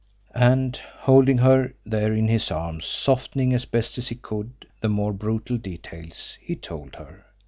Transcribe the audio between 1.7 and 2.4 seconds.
there in